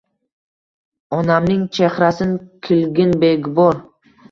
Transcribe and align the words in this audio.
Onamning 1.17 1.61
chexrasin 1.77 2.33
kilgin 2.69 3.17
begubor 3.27 3.81